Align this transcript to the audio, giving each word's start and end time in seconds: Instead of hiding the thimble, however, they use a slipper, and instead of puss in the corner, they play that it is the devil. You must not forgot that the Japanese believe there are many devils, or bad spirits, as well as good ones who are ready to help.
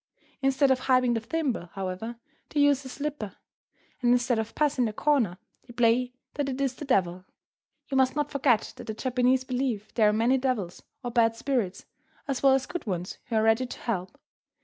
Instead 0.41 0.71
of 0.71 0.79
hiding 0.79 1.13
the 1.13 1.19
thimble, 1.19 1.67
however, 1.73 2.15
they 2.49 2.59
use 2.61 2.83
a 2.83 2.89
slipper, 2.89 3.35
and 4.01 4.11
instead 4.11 4.39
of 4.39 4.55
puss 4.55 4.79
in 4.79 4.85
the 4.85 4.93
corner, 4.93 5.37
they 5.67 5.73
play 5.73 6.15
that 6.33 6.49
it 6.49 6.59
is 6.59 6.73
the 6.73 6.85
devil. 6.85 7.23
You 7.87 7.97
must 7.97 8.15
not 8.15 8.31
forgot 8.31 8.73
that 8.77 8.87
the 8.87 8.95
Japanese 8.95 9.43
believe 9.43 9.93
there 9.93 10.09
are 10.09 10.13
many 10.13 10.39
devils, 10.39 10.81
or 11.03 11.11
bad 11.11 11.35
spirits, 11.35 11.85
as 12.27 12.41
well 12.41 12.53
as 12.55 12.65
good 12.65 12.87
ones 12.87 13.19
who 13.25 13.35
are 13.35 13.43
ready 13.43 13.67
to 13.67 13.77
help. 13.81 14.17